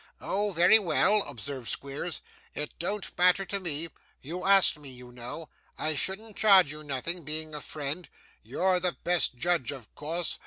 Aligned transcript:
'Oh! 0.19 0.51
very 0.51 0.79
well!' 0.79 1.21
observed 1.27 1.67
Squeers, 1.69 2.21
'it 2.55 2.73
don't 2.79 3.15
matter 3.19 3.45
to 3.45 3.59
me; 3.59 3.89
you 4.19 4.43
asked 4.47 4.79
me, 4.79 4.89
you 4.89 5.11
know. 5.11 5.47
I 5.77 5.95
shouldn't 5.95 6.35
charge 6.37 6.71
you 6.71 6.83
nothing, 6.83 7.23
being 7.23 7.53
a 7.53 7.61
friend. 7.61 8.09
You're 8.41 8.79
the 8.79 8.93
best 8.93 9.35
judge 9.35 9.71
of 9.71 9.93
course. 9.93 10.39